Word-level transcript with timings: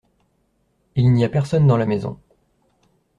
Il 0.95 1.13
n'y 1.13 1.23
a 1.25 1.29
personne 1.29 1.67
dans 1.67 1.77
la 1.77 1.85
maison. 1.85 2.19